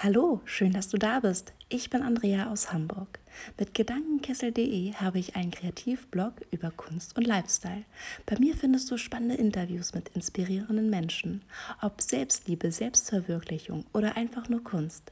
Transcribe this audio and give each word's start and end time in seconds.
Hallo, 0.00 0.40
schön, 0.44 0.70
dass 0.70 0.88
du 0.88 0.96
da 0.96 1.18
bist. 1.18 1.52
Ich 1.68 1.90
bin 1.90 2.02
Andrea 2.02 2.52
aus 2.52 2.72
Hamburg. 2.72 3.18
Mit 3.58 3.74
Gedankenkessel.de 3.74 4.92
habe 4.92 5.18
ich 5.18 5.34
einen 5.34 5.50
Kreativblog 5.50 6.34
über 6.52 6.70
Kunst 6.70 7.16
und 7.18 7.26
Lifestyle. 7.26 7.82
Bei 8.24 8.38
mir 8.38 8.54
findest 8.54 8.88
du 8.92 8.96
spannende 8.96 9.34
Interviews 9.34 9.94
mit 9.94 10.10
inspirierenden 10.10 10.88
Menschen, 10.88 11.42
ob 11.82 12.00
Selbstliebe, 12.00 12.70
Selbstverwirklichung 12.70 13.86
oder 13.92 14.16
einfach 14.16 14.48
nur 14.48 14.62
Kunst. 14.62 15.10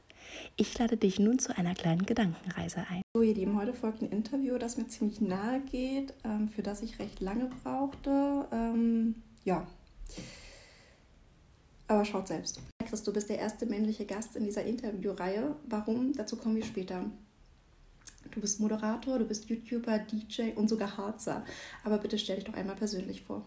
Ich 0.55 0.79
lade 0.79 0.95
dich 0.95 1.19
nun 1.19 1.37
zu 1.37 1.57
einer 1.57 1.73
kleinen 1.73 2.05
Gedankenreise 2.05 2.85
ein. 2.89 3.01
So, 3.13 3.21
ihr 3.23 3.33
Lieben, 3.33 3.59
heute 3.59 3.73
folgt 3.73 4.01
ein 4.01 4.09
Interview, 4.09 4.57
das 4.57 4.77
mir 4.77 4.87
ziemlich 4.87 5.19
nahe 5.19 5.59
geht, 5.69 6.13
ähm, 6.23 6.47
für 6.47 6.63
das 6.63 6.81
ich 6.81 6.97
recht 6.97 7.19
lange 7.19 7.49
brauchte. 7.61 8.47
Ähm, 8.53 9.15
ja, 9.43 9.67
aber 11.89 12.05
schaut 12.05 12.29
selbst. 12.29 12.61
Chris, 12.87 13.03
du 13.03 13.11
bist 13.11 13.29
der 13.29 13.37
erste 13.37 13.65
männliche 13.65 14.05
Gast 14.05 14.37
in 14.37 14.45
dieser 14.45 14.63
Interviewreihe. 14.63 15.55
Warum? 15.67 16.13
Dazu 16.13 16.37
kommen 16.37 16.55
wir 16.55 16.63
später. 16.63 17.03
Du 18.31 18.39
bist 18.39 18.61
Moderator, 18.61 19.19
du 19.19 19.25
bist 19.25 19.49
YouTuber, 19.49 19.99
DJ 19.99 20.53
und 20.55 20.69
sogar 20.69 20.95
Harzer. 20.95 21.43
Aber 21.83 21.97
bitte 21.97 22.17
stell 22.17 22.37
dich 22.37 22.45
doch 22.45 22.53
einmal 22.53 22.77
persönlich 22.77 23.23
vor. 23.23 23.45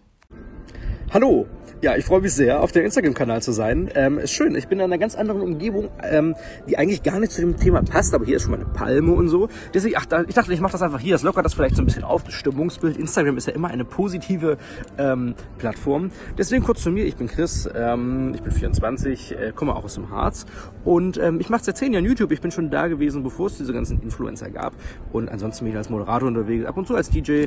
Hallo, 1.12 1.48
ja, 1.82 1.96
ich 1.96 2.04
freue 2.04 2.20
mich 2.20 2.34
sehr, 2.34 2.62
auf 2.62 2.70
dem 2.70 2.84
Instagram-Kanal 2.84 3.42
zu 3.42 3.50
sein. 3.50 3.90
Ähm, 3.96 4.18
ist 4.18 4.30
schön, 4.30 4.54
ich 4.54 4.68
bin 4.68 4.78
in 4.78 4.84
einer 4.84 4.96
ganz 4.96 5.16
anderen 5.16 5.40
Umgebung, 5.40 5.88
ähm, 6.04 6.36
die 6.68 6.78
eigentlich 6.78 7.02
gar 7.02 7.18
nicht 7.18 7.32
zu 7.32 7.40
dem 7.40 7.56
Thema 7.56 7.82
passt, 7.82 8.14
aber 8.14 8.24
hier 8.24 8.36
ist 8.36 8.42
schon 8.42 8.52
mal 8.52 8.60
eine 8.60 8.66
Palme 8.66 9.10
und 9.10 9.28
so. 9.28 9.48
Deswegen, 9.74 9.96
ach, 9.98 10.06
ich 10.28 10.34
dachte, 10.36 10.52
ich 10.52 10.60
mache 10.60 10.70
das 10.70 10.82
einfach 10.82 11.00
hier, 11.00 11.14
das 11.14 11.24
lockert 11.24 11.44
das 11.44 11.54
vielleicht 11.54 11.74
so 11.74 11.82
ein 11.82 11.86
bisschen 11.86 12.04
auf, 12.04 12.22
das 12.22 12.34
Stimmungsbild. 12.34 12.96
Instagram 12.96 13.38
ist 13.38 13.48
ja 13.48 13.54
immer 13.54 13.66
eine 13.66 13.84
positive 13.84 14.56
ähm, 14.98 15.34
Plattform. 15.58 16.12
Deswegen 16.38 16.62
kurz 16.62 16.80
zu 16.80 16.92
mir, 16.92 17.04
ich 17.06 17.16
bin 17.16 17.26
Chris, 17.26 17.68
ähm, 17.74 18.30
ich 18.36 18.42
bin 18.42 18.52
24, 18.52 19.32
äh, 19.36 19.52
komme 19.52 19.74
auch 19.74 19.82
aus 19.82 19.94
dem 19.94 20.10
Harz 20.10 20.46
und 20.84 21.18
ähm, 21.18 21.40
ich 21.40 21.50
mache 21.50 21.64
seit 21.64 21.76
10 21.76 21.92
Jahren 21.92 22.04
YouTube. 22.04 22.30
Ich 22.30 22.40
bin 22.40 22.52
schon 22.52 22.70
da 22.70 22.86
gewesen, 22.86 23.24
bevor 23.24 23.48
es 23.48 23.58
diese 23.58 23.72
ganzen 23.72 24.00
Influencer 24.00 24.50
gab 24.50 24.74
und 25.12 25.28
ansonsten 25.28 25.64
bin 25.64 25.72
ich 25.72 25.76
als 25.76 25.90
Moderator 25.90 26.28
unterwegs, 26.28 26.66
ab 26.66 26.76
und 26.76 26.86
zu 26.86 26.94
als 26.94 27.10
DJ. 27.10 27.46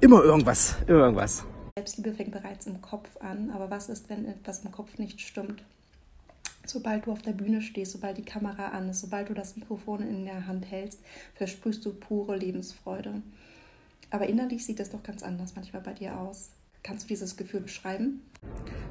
Immer 0.00 0.24
irgendwas, 0.24 0.78
immer 0.88 0.98
irgendwas. 0.98 1.46
Selbstliebe 1.76 2.12
fängt 2.12 2.32
bereits 2.32 2.66
im 2.66 2.82
Kopf 2.82 3.16
an, 3.18 3.50
aber 3.50 3.70
was 3.70 3.88
ist, 3.88 4.10
wenn 4.10 4.26
etwas 4.26 4.62
im 4.64 4.70
Kopf 4.70 4.98
nicht 4.98 5.20
stimmt? 5.20 5.62
Sobald 6.66 7.06
du 7.06 7.12
auf 7.12 7.22
der 7.22 7.32
Bühne 7.32 7.62
stehst, 7.62 7.92
sobald 7.92 8.18
die 8.18 8.24
Kamera 8.24 8.68
an 8.68 8.90
ist, 8.90 9.00
sobald 9.00 9.30
du 9.30 9.34
das 9.34 9.56
Mikrofon 9.56 10.02
in 10.02 10.26
der 10.26 10.46
Hand 10.46 10.70
hältst, 10.70 11.00
versprühst 11.34 11.84
du 11.84 11.94
pure 11.94 12.36
Lebensfreude. 12.36 13.22
Aber 14.10 14.28
innerlich 14.28 14.64
sieht 14.64 14.80
es 14.80 14.90
doch 14.90 15.02
ganz 15.02 15.22
anders 15.22 15.56
manchmal 15.56 15.82
bei 15.82 15.94
dir 15.94 16.18
aus. 16.20 16.50
Kannst 16.82 17.04
du 17.04 17.08
dieses 17.08 17.36
Gefühl 17.36 17.60
beschreiben? 17.60 18.20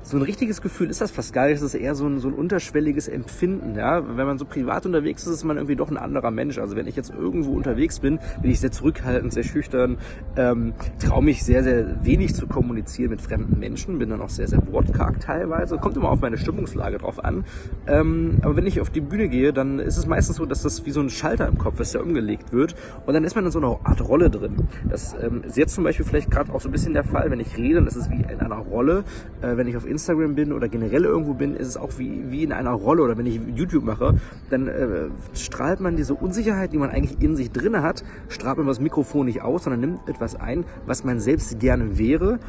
So 0.04 0.18
ein 0.18 0.24
richtiges 0.24 0.62
Gefühl 0.62 0.90
ist 0.90 1.00
das 1.00 1.12
fast 1.12 1.32
gar 1.32 1.48
nicht. 1.48 1.56
Das 1.56 1.62
ist 1.62 1.76
eher 1.76 1.96
so 1.96 2.08
ein, 2.08 2.20
so 2.20 2.28
ein 2.28 2.34
unterschwelliges 2.34 3.08
Empfinden. 3.08 3.76
Ja? 3.76 4.18
Wenn 4.18 4.26
man 4.26 4.38
so 4.38 4.46
privat 4.46 4.86
unterwegs 4.86 5.26
ist, 5.26 5.34
ist 5.34 5.44
man 5.44 5.58
irgendwie 5.58 5.76
doch 5.76 5.90
ein 5.90 5.98
anderer 5.98 6.32
Mensch. 6.32 6.58
Also 6.58 6.76
wenn 6.76 6.88
ich 6.88 6.96
jetzt 6.96 7.12
irgendwo 7.12 7.52
unterwegs 7.52 8.00
bin, 8.00 8.20
bin 8.42 8.52
ich 8.52 8.60
sehr 8.60 8.72
zurückhaltend, 8.72 9.32
sehr 9.32 9.44
schüchtern, 9.44 9.98
ähm, 10.36 10.74
traue 11.00 11.24
mich 11.24 11.44
sehr, 11.44 11.64
sehr 11.64 12.04
wenig 12.04 12.34
zu 12.34 12.48
kommunizieren 12.48 13.12
mit 13.12 13.22
fremden 13.22 13.60
Menschen, 13.60 14.00
bin 14.00 14.10
dann 14.10 14.22
auch 14.22 14.30
sehr, 14.30 14.48
sehr 14.48 14.62
wortkarg 14.72 15.20
teilweise. 15.20 15.78
Kommt 15.78 15.98
immer 15.98 16.10
auf 16.10 16.20
meine 16.20 16.38
Stimmungslage 16.38 16.98
drauf 16.98 17.24
an. 17.24 17.46
Ähm, 17.88 18.40
aber 18.42 18.56
wenn 18.56 18.66
ich 18.66 18.82
auf 18.82 18.90
die 18.90 19.02
Bühne 19.02 19.30
gehe, 19.30 19.54
dann 19.54 19.80
ist 19.80 19.98
es 19.98 20.08
meistens 20.08 20.38
so, 20.38 20.46
dass 20.46 20.64
das 20.64 20.86
wie 20.86 20.92
so 20.92 21.00
ein 21.00 21.10
Schalter 21.10 21.48
im 21.48 21.58
Kopf 21.58 21.80
ist, 21.80 21.94
der 21.94 22.04
umgelegt 22.04 22.52
wird. 22.52 22.76
Und 23.06 23.14
dann 23.14 23.24
ist 23.24 23.36
man 23.36 23.46
in 23.46 23.52
so 23.52 23.60
einer 23.60 23.80
Art 23.84 24.02
Rolle 24.02 24.30
drin. 24.30 24.68
Das 24.90 25.16
ähm, 25.22 25.44
ist 25.44 25.58
jetzt 25.58 25.76
zum 25.76 25.84
Beispiel 25.84 26.06
vielleicht 26.06 26.32
gerade 26.32 26.52
auch 26.52 26.60
so 26.60 26.70
ein 26.70 26.72
bisschen 26.72 26.94
der 26.94 27.04
Fall, 27.04 27.30
wenn 27.30 27.40
ich 27.40 27.58
rede, 27.58 27.76
dann 27.76 27.88
ist 27.88 27.96
es 27.96 28.10
wie 28.10 28.16
in 28.16 28.40
einer 28.40 28.58
Rolle. 28.58 29.04
Äh, 29.42 29.58
wenn 29.58 29.68
ich 29.68 29.76
auf 29.76 29.86
Instagram 29.86 30.36
bin 30.36 30.54
oder 30.54 30.70
generell 30.70 31.04
irgendwo 31.06 31.34
bin, 31.34 31.56
ist 31.56 31.68
es 31.68 31.78
auch 31.78 31.98
wie, 31.98 32.32
wie 32.32 32.44
in 32.44 32.52
einer 32.52 32.72
Rolle 32.72 33.04
oder 33.04 33.18
wenn 33.18 33.26
ich 33.26 33.40
YouTube 33.56 33.84
mache, 33.84 34.16
dann 34.50 34.68
äh, 34.68 35.10
strahlt 35.34 35.80
man 35.80 35.96
diese 35.96 36.14
Unsicherheit, 36.14 36.74
die 36.74 36.78
man 36.78 36.90
eigentlich 36.90 37.22
in 37.22 37.36
sich 37.36 37.52
drinne 37.52 37.82
hat, 37.82 38.04
strahlt 38.30 38.58
man 38.58 38.68
das 38.68 38.80
Mikrofon 38.80 39.26
nicht 39.26 39.42
aus, 39.42 39.64
sondern 39.64 39.82
nimmt 39.82 40.08
etwas 40.08 40.36
ein, 40.36 40.66
was 40.86 41.04
man 41.04 41.20
selbst 41.20 41.60
gerne 41.60 41.98
wäre 41.98 42.40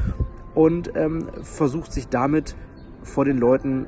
und 0.53 0.91
ähm, 0.95 1.27
versucht 1.41 1.91
sich 1.91 2.07
damit 2.07 2.55
vor 3.01 3.25
den 3.25 3.37
Leuten 3.37 3.87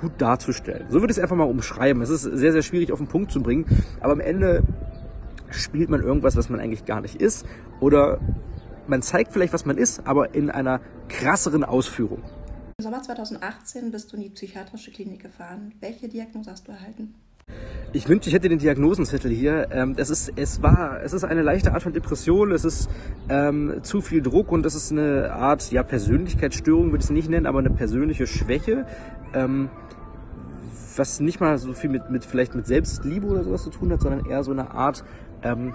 gut 0.00 0.12
darzustellen. 0.18 0.86
So 0.88 1.00
würde 1.00 1.10
ich 1.10 1.18
es 1.18 1.22
einfach 1.22 1.36
mal 1.36 1.44
umschreiben. 1.44 2.02
Es 2.02 2.10
ist 2.10 2.22
sehr, 2.22 2.52
sehr 2.52 2.62
schwierig 2.62 2.92
auf 2.92 2.98
den 2.98 3.08
Punkt 3.08 3.32
zu 3.32 3.42
bringen, 3.42 3.66
aber 4.00 4.12
am 4.12 4.20
Ende 4.20 4.62
spielt 5.50 5.90
man 5.90 6.02
irgendwas, 6.02 6.36
was 6.36 6.48
man 6.48 6.60
eigentlich 6.60 6.84
gar 6.84 7.00
nicht 7.00 7.20
ist 7.20 7.46
oder 7.80 8.18
man 8.86 9.02
zeigt 9.02 9.32
vielleicht, 9.32 9.52
was 9.52 9.66
man 9.66 9.78
ist, 9.78 10.06
aber 10.06 10.34
in 10.34 10.50
einer 10.50 10.80
krasseren 11.08 11.64
Ausführung. 11.64 12.22
Im 12.76 12.82
Sommer 12.82 13.02
2018 13.02 13.92
bist 13.92 14.12
du 14.12 14.16
in 14.16 14.24
die 14.24 14.30
psychiatrische 14.30 14.90
Klinik 14.90 15.22
gefahren. 15.22 15.72
Welche 15.78 16.08
Diagnose 16.08 16.50
hast 16.50 16.66
du 16.66 16.72
erhalten? 16.72 17.14
Ich 17.92 18.08
wünschte, 18.08 18.28
ich 18.28 18.34
hätte 18.34 18.48
den 18.48 18.58
Diagnosenzettel 18.58 19.30
hier. 19.30 19.68
Ähm, 19.70 19.94
das 19.94 20.10
ist, 20.10 20.32
es 20.34 20.60
war, 20.60 21.00
es 21.04 21.12
ist 21.12 21.22
eine 21.22 21.42
leichte 21.42 21.72
Art 21.72 21.84
von 21.84 21.92
Depression. 21.92 22.50
Es 22.50 22.64
ist 22.64 22.90
ähm, 23.28 23.78
zu 23.84 24.00
viel 24.00 24.22
Druck 24.22 24.50
und 24.50 24.66
es 24.66 24.74
ist 24.74 24.90
eine 24.90 25.32
Art, 25.32 25.70
ja, 25.70 25.84
Persönlichkeitsstörung 25.84 26.86
würde 26.86 26.98
ich 26.98 27.04
es 27.04 27.10
nicht 27.10 27.28
nennen, 27.28 27.46
aber 27.46 27.60
eine 27.60 27.70
persönliche 27.70 28.26
Schwäche. 28.26 28.86
Ähm, 29.34 29.70
was 30.96 31.20
nicht 31.20 31.38
mal 31.38 31.56
so 31.58 31.74
viel 31.74 31.90
mit, 31.90 32.10
mit 32.10 32.24
vielleicht 32.24 32.56
mit 32.56 32.66
Selbstliebe 32.66 33.26
oder 33.28 33.44
sowas 33.44 33.62
zu 33.62 33.70
tun 33.70 33.92
hat, 33.92 34.00
sondern 34.00 34.26
eher 34.26 34.42
so 34.42 34.50
eine 34.50 34.72
Art 34.72 35.04
ähm, 35.44 35.74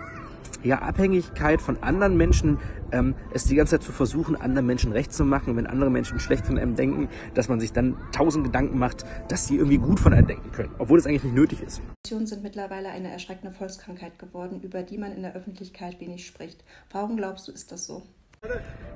ja, 0.63 0.79
Abhängigkeit 0.79 1.61
von 1.61 1.81
anderen 1.81 2.17
Menschen, 2.17 2.59
ähm, 2.91 3.15
es 3.33 3.45
die 3.45 3.55
ganze 3.55 3.77
Zeit 3.77 3.83
zu 3.83 3.91
versuchen, 3.91 4.35
anderen 4.35 4.65
Menschen 4.65 4.91
recht 4.91 5.13
zu 5.13 5.25
machen. 5.25 5.51
Und 5.51 5.57
wenn 5.57 5.67
andere 5.67 5.89
Menschen 5.89 6.19
schlecht 6.19 6.45
von 6.45 6.57
einem 6.57 6.75
denken, 6.75 7.09
dass 7.33 7.49
man 7.49 7.59
sich 7.59 7.73
dann 7.73 7.97
tausend 8.11 8.45
Gedanken 8.45 8.77
macht, 8.77 9.05
dass 9.27 9.47
sie 9.47 9.57
irgendwie 9.57 9.77
gut 9.77 9.99
von 9.99 10.13
einem 10.13 10.27
denken 10.27 10.51
können, 10.51 10.71
obwohl 10.77 10.99
es 10.99 11.05
eigentlich 11.05 11.23
nicht 11.23 11.35
nötig 11.35 11.61
ist. 11.61 11.81
Depressionen 12.05 12.27
sind 12.27 12.43
mittlerweile 12.43 12.89
eine 12.89 13.11
erschreckende 13.11 13.53
Volkskrankheit 13.53 14.17
geworden, 14.19 14.61
über 14.61 14.83
die 14.83 14.97
man 14.97 15.11
in 15.11 15.21
der 15.21 15.35
Öffentlichkeit 15.35 15.99
wenig 15.99 16.25
spricht. 16.25 16.63
Warum 16.91 17.17
glaubst 17.17 17.47
du, 17.47 17.51
ist 17.51 17.71
das 17.71 17.85
so? 17.85 18.03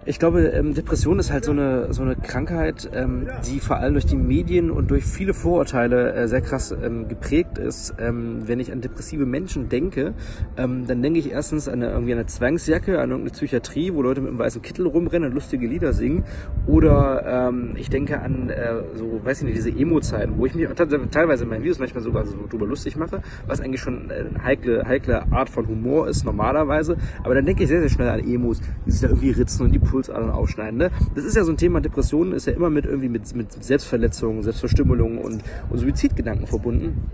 Ich 0.06 0.20
glaube, 0.20 0.48
ähm, 0.48 0.74
Depression 0.74 1.18
ist 1.18 1.31
halt 1.31 1.46
so 1.46 1.52
eine, 1.52 1.94
so 1.94 2.02
eine 2.02 2.18
Krankheit, 2.18 2.90
ähm, 2.94 3.30
die 3.48 3.62
vor 3.62 3.78
allem 3.78 3.94
durch 3.94 4.06
die 4.06 4.18
Medien 4.18 4.70
und 4.70 4.92
durch 4.92 5.06
viele 5.06 5.34
Vorurteile 5.34 6.12
äh, 6.14 6.28
sehr 6.28 6.42
krass 6.42 6.76
ähm, 6.84 7.08
geprägt 7.08 7.58
ist. 7.58 7.94
Wenn 7.98 8.59
ich 8.59 8.72
an 8.72 8.81
depressive 8.81 9.26
Menschen 9.26 9.70
denke, 9.70 10.14
dann 10.56 10.86
denke 10.88 11.20
ich 11.20 11.31
erstens 11.31 11.68
an 11.68 11.81
eine, 11.81 11.92
irgendwie 11.92 12.14
eine 12.14 12.26
Zwangsjacke, 12.26 13.00
an 13.00 13.12
irgendeine 13.12 13.31
Psychiatrie, 13.31 13.94
wo 13.94 14.02
Leute 14.02 14.22
mit 14.22 14.30
einem 14.30 14.40
weißen 14.40 14.62
Kittel 14.62 14.88
rumrennen 14.88 15.30
und 15.30 15.36
lustige 15.36 15.68
Lieder 15.68 15.94
singen. 15.94 16.24
Oder 16.68 17.52
ich 17.75 17.90
denke 17.90 18.20
an 18.20 18.50
äh, 18.50 18.84
so, 18.96 19.22
weiß 19.24 19.40
ich 19.40 19.46
nicht, 19.46 19.58
diese 19.58 19.70
Emo-Zeiten, 19.70 20.38
wo 20.38 20.46
ich 20.46 20.56
mich 20.56 20.68
teilweise 21.12 21.44
in 21.44 21.50
meinen 21.50 21.62
Videos 21.62 21.80
manchmal 21.80 22.04
sogar 22.04 22.25
so 22.25 22.38
drüber 22.50 22.66
lustig 22.66 22.96
mache, 22.96 23.22
was 23.48 23.62
eigentlich 23.62 23.81
schon 23.81 24.12
eine 24.12 24.44
heikle, 24.44 24.84
heikle 24.86 25.31
Art 25.31 25.50
von 25.50 25.68
Humor 25.68 26.08
ist 26.08 26.25
normalerweise. 26.25 26.98
Aber 27.24 27.36
dann 27.36 27.46
denke 27.46 27.64
ich 27.64 27.70
sehr, 27.70 27.81
sehr 27.81 27.90
schnell 27.90 28.10
an 28.10 28.20
Emos, 28.20 28.62
die 28.86 28.92
sich 28.92 29.02
da 29.02 29.08
irgendwie 29.08 29.31
ritzen 29.33 29.66
und 29.66 29.71
die 29.71 29.79
Pulsadern 29.79 30.29
aufschneiden. 30.29 30.77
Ne? 30.77 30.91
Das 31.16 31.25
ist 31.25 31.35
ja 31.35 31.44
so 31.44 31.51
ein 31.51 31.57
Thema, 31.57 31.81
Depressionen 31.81 32.33
ist 32.33 32.47
ja 32.47 32.53
immer 32.53 32.69
mit 32.69 32.85
irgendwie 32.85 33.09
mit, 33.09 33.35
mit 33.35 33.51
Selbstverletzungen, 33.63 34.44
Selbstverstümmelungen 34.44 35.17
und, 35.17 35.44
und 35.69 35.77
Suizidgedanken 35.77 36.47
verbunden. 36.47 37.09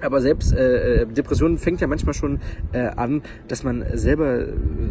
Aber 0.00 0.20
selbst 0.20 0.52
äh, 0.52 1.02
äh, 1.02 1.06
Depression 1.06 1.58
fängt 1.58 1.80
ja 1.80 1.86
manchmal 1.86 2.14
schon 2.14 2.40
äh, 2.72 2.86
an, 2.88 3.22
dass 3.48 3.64
man 3.64 3.84
selber 3.94 4.46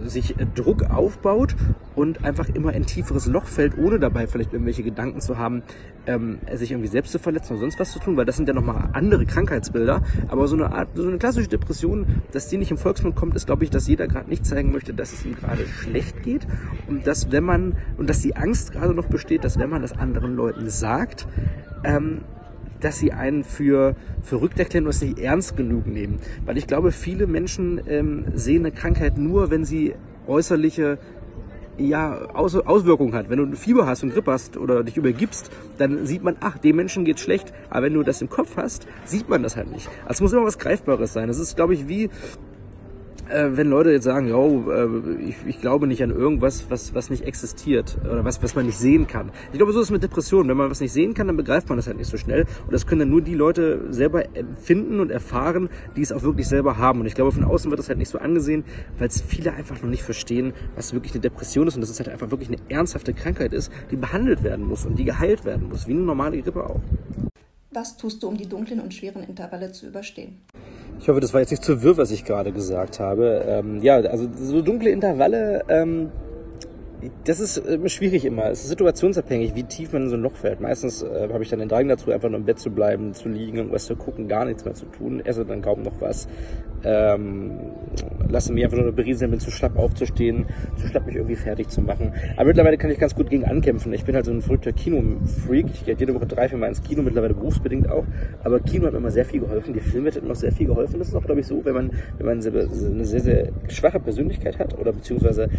sich 0.06 0.36
Druck 0.56 0.90
aufbaut 0.90 1.56
und 1.96 2.24
einfach 2.24 2.50
immer 2.50 2.74
in 2.74 2.86
tieferes 2.86 3.28
Loch 3.28 3.46
fällt, 3.46 3.78
ohne 3.78 4.00
dabei 4.00 4.28
vielleicht 4.28 4.54
irgendwelche 4.54 4.84
Gedanken 4.84 5.22
zu 5.22 5.38
haben, 5.38 5.64
ähm, 6.06 6.40
sich 6.54 6.72
irgendwie 6.72 6.90
selbst 6.90 7.12
zu 7.12 7.20
verletzen 7.20 7.54
oder 7.54 7.62
sonst 7.62 7.80
was 7.80 7.92
zu 7.92 8.00
tun, 8.00 8.18
weil 8.18 8.26
das 8.26 8.38
sind 8.38 8.48
ja 8.48 8.54
nochmal 8.54 8.90
andere 8.94 9.26
Krankheitsbilder. 9.26 10.02
Aber 10.28 10.48
so 10.48 10.56
eine 10.56 10.72
Art, 10.72 10.90
so 10.96 11.08
eine 11.08 11.18
klassische 11.18 11.50
Depression, 11.50 12.06
dass 12.32 12.48
die 12.48 12.58
nicht 12.58 12.72
im 12.72 12.78
Volksmund 12.78 13.16
kommt, 13.16 13.36
ist, 13.36 13.46
glaube 13.46 13.64
ich, 13.64 13.70
dass 13.70 13.88
jeder 13.88 14.08
gerade 14.08 14.30
nicht 14.30 14.46
zeigen 14.46 14.72
möchte, 14.72 14.94
dass 14.94 15.14
es 15.14 15.26
ihm 15.26 15.36
gerade 15.36 15.66
schlecht 15.66 16.24
geht 16.24 16.48
und 16.88 17.08
dass 17.08 17.32
wenn 17.32 17.44
man 17.44 17.78
und 17.98 18.10
dass 18.10 18.22
die 18.22 18.36
Angst 18.36 18.72
gerade 18.72 18.94
noch 18.94 19.08
besteht, 19.08 19.44
dass 19.44 19.60
wenn 19.60 19.70
man 19.70 19.82
das 19.82 19.94
anderen 19.94 20.36
Leuten 20.36 20.70
sagt, 20.70 21.28
ähm, 21.84 22.22
dass 22.80 23.00
sie 23.00 23.12
einen 23.12 23.44
für 23.44 23.96
verrückt 24.22 24.60
erklären 24.60 24.86
und 24.86 24.92
es 24.92 25.02
nicht 25.02 25.20
ernst 25.20 25.58
genug 25.58 25.88
nehmen. 25.88 26.20
Weil 26.46 26.58
ich 26.58 26.68
glaube, 26.68 26.92
viele 26.92 27.28
Menschen 27.28 27.82
ähm, 27.88 28.26
sehen 28.34 28.66
eine 28.66 28.72
Krankheit 28.72 29.18
nur, 29.18 29.52
wenn 29.52 29.66
sie 29.66 29.96
äußerliche 30.28 31.00
ja, 31.78 32.30
Aus 32.34 32.56
Auswirkungen 32.56 33.14
hat. 33.14 33.30
Wenn 33.30 33.52
du 33.52 33.56
Fieber 33.56 33.86
hast 33.86 34.04
und 34.04 34.12
Grippe 34.12 34.32
hast 34.32 34.58
oder 34.58 34.84
dich 34.84 34.98
übergibst, 34.98 35.52
dann 35.78 36.06
sieht 36.06 36.24
man, 36.24 36.36
ach, 36.40 36.58
dem 36.58 36.76
Menschen 36.76 37.06
geht's 37.06 37.22
schlecht. 37.22 37.54
Aber 37.70 37.86
wenn 37.86 37.94
du 37.94 38.04
das 38.04 38.22
im 38.22 38.30
Kopf 38.30 38.58
hast, 38.58 38.88
sieht 39.06 39.30
man 39.30 39.44
das 39.44 39.56
halt 39.56 39.72
nicht. 39.72 39.88
Also 40.04 40.14
es 40.14 40.22
muss 40.22 40.34
immer 40.34 40.46
was 40.46 40.58
Greifbares 40.58 41.14
sein. 41.14 41.28
Das 41.28 41.40
ist, 41.40 41.56
glaube 41.56 41.74
ich, 41.74 41.88
wie 41.88 42.10
äh, 43.30 43.58
wenn 43.58 43.70
Leute 43.70 43.92
jetzt 43.92 44.04
sagen, 44.04 44.28
yo, 44.28 44.72
äh, 44.72 44.88
ich, 45.30 45.36
ich 45.46 45.62
glaube 45.62 45.88
nicht 45.88 46.04
an 46.04 46.12
irgendwas, 46.12 46.66
was, 46.70 46.94
was 46.94 47.10
nicht 47.10 47.24
existiert 47.24 47.98
oder 48.04 48.24
was, 48.26 48.42
was 48.44 48.56
man 48.56 48.66
nicht 48.66 48.78
sehen 48.78 49.08
kann. 49.08 49.32
Ich 49.52 49.58
glaube, 49.58 49.72
so 49.74 49.80
ist 49.80 49.88
es 49.88 49.92
mit 49.92 50.04
Depressionen. 50.04 50.50
Wenn 50.50 50.58
man 50.58 50.70
was 50.70 50.80
nicht 50.80 50.94
sehen 50.94 51.14
kann, 51.14 51.28
dann 51.28 51.38
begreift 51.38 51.70
man 51.70 51.78
das 51.78 51.88
halt 51.88 51.98
nicht 51.98 52.10
so 52.10 52.18
schnell. 52.18 52.46
Und 52.66 52.74
das 52.74 52.88
können 52.88 53.00
dann 53.00 53.10
nur 53.10 53.22
die 53.22 53.36
Leute 53.36 53.82
selber 53.90 54.24
empfinden 54.36 55.00
und 55.00 55.12
erfahren, 55.12 55.70
die 55.96 56.02
es 56.02 56.12
auch 56.12 56.24
wirklich 56.24 56.48
selber 56.48 56.78
haben. 56.78 57.02
Und 57.02 57.06
ich 57.06 57.16
glaube, 57.16 57.32
von 57.32 57.44
außen 57.44 57.70
wird 57.72 57.80
das 57.80 57.90
halt 57.90 57.98
nicht 57.98 58.10
so 58.10 58.20
angesehen, 58.20 58.64
weil 58.98 59.08
es 59.08 59.22
viele 59.22 59.54
einfach 59.54 59.82
noch 59.82 59.90
nicht 59.90 60.04
verstehen, 60.04 60.54
was 60.76 60.94
wirklich 60.94 61.14
eine 61.14 61.22
Depression 61.22 61.68
ist 61.68 61.76
und 61.76 61.82
dass 61.82 61.90
es 61.90 62.00
halt 62.00 62.10
einfach 62.10 62.32
wirklich 62.32 62.50
eine 62.50 62.58
ernsthafte 62.70 63.14
Krankheit 63.14 63.54
ist, 63.54 63.72
die 63.92 63.96
behandelt 63.96 64.44
werden 64.44 64.66
muss 64.66 64.86
und 64.86 64.98
die 64.98 65.06
geheilt 65.06 65.46
werden 65.46 65.70
muss, 65.70 65.88
wie 65.88 65.92
eine 65.92 66.02
normale 66.02 66.42
Grippe 66.42 66.64
auch. 66.64 66.82
Was 67.78 67.96
tust 67.96 68.24
du, 68.24 68.28
um 68.28 68.36
die 68.36 68.50
dunklen 68.50 68.80
und 68.80 68.92
schweren 68.92 69.22
Intervalle 69.24 69.72
zu 69.72 69.86
überstehen? 69.86 70.42
Ich 71.00 71.08
hoffe, 71.08 71.20
das 71.20 71.32
war 71.36 71.42
jetzt 71.42 71.52
nicht 71.52 71.64
zu 71.64 71.84
wirr, 71.84 71.96
was 71.96 72.10
ich 72.10 72.26
gerade 72.26 72.52
gesagt 72.52 73.00
habe. 73.00 73.46
Ähm, 73.48 73.84
ja, 73.84 73.98
also 73.98 74.28
so 74.36 74.64
dunkle 74.64 74.90
Intervalle, 74.90 75.64
ähm, 75.70 76.10
das 77.26 77.40
ist 77.40 77.58
äh, 77.58 77.90
schwierig 77.90 78.26
immer. 78.26 78.50
Es 78.50 78.62
ist 78.62 78.70
situationsabhängig, 78.70 79.54
wie 79.56 79.64
tief 79.64 79.94
man 79.94 80.04
in 80.04 80.10
so 80.10 80.16
ein 80.16 80.22
Loch 80.22 80.36
fällt. 80.36 80.60
Meistens 80.62 81.04
äh, 81.04 81.30
habe 81.32 81.44
ich 81.44 81.50
dann 81.50 81.60
den 81.60 81.70
Drang 81.70 81.88
dazu, 81.88 82.12
einfach 82.12 82.30
nur 82.30 82.40
im 82.40 82.46
Bett 82.46 82.60
zu 82.60 82.72
bleiben, 82.72 83.14
zu 83.14 83.30
liegen, 83.30 83.58
irgendwas 83.58 83.86
zu 83.86 83.96
gucken, 83.96 84.28
gar 84.28 84.46
nichts 84.46 84.66
mehr 84.66 84.74
zu 84.74 84.86
tun, 84.86 85.22
esse 85.24 85.46
dann 85.46 85.62
kaum 85.62 85.84
noch 85.84 86.02
was. 86.02 86.28
Ähm, 86.84 87.52
lasse 88.30 88.54
mich 88.54 88.64
einfach 88.64 88.78
nur 88.78 88.92
berieseln, 88.92 89.32
bin 89.32 89.40
zu 89.40 89.52
schlapp 89.52 89.78
aufzustehen, 89.78 90.46
zu 90.76 90.88
schlapp 90.88 91.06
mich 91.06 91.16
irgendwie 91.16 91.36
fertig 91.36 91.70
zu 91.70 91.82
machen. 91.82 92.14
Aber 92.36 92.46
mittlerweile 92.46 92.78
kann 92.78 92.90
ich 92.92 93.00
ganz 93.00 93.16
gut 93.16 93.30
gegen 93.30 93.46
ankämpfen. 93.46 93.94
Ich 93.94 94.06
bin 94.06 94.16
halt 94.16 94.26
so 94.26 94.32
ein 94.32 94.42
verrückter 94.42 94.72
Kino-Freak. 94.72 95.68
Ich 95.74 95.86
gehe 95.86 95.96
jede 95.96 96.14
Woche 96.16 96.28
drei, 96.28 96.50
vier 96.50 96.58
Mal 96.58 96.68
ins 96.68 96.82
Kino, 96.82 97.02
mittlerweile 97.02 97.34
berufsbedingt 97.34 97.90
auch. 97.90 98.06
Aber 98.44 98.60
Kino 98.60 98.86
hat 98.86 98.94
mir 98.94 99.00
immer 99.00 99.12
sehr 99.12 99.26
viel 99.26 99.42
geholfen. 99.42 99.74
Die 99.74 99.80
Filme 99.80 100.12
mir 100.22 100.32
auch 100.32 100.36
sehr 100.36 100.52
viel 100.52 100.68
geholfen. 100.68 101.00
Das 101.00 101.10
ist 101.10 101.16
auch, 101.16 101.24
glaube 101.24 101.42
ich, 101.42 101.48
so, 101.48 101.64
wenn 101.66 101.74
man, 101.74 101.92
wenn 102.18 102.26
man 102.26 102.40
eine 102.42 103.06
sehr, 103.06 103.22
sehr 103.22 103.50
schwache 103.68 104.00
Persönlichkeit 104.00 104.60
hat 104.60 104.78
oder 104.78 104.94
beziehungsweise 104.94 105.50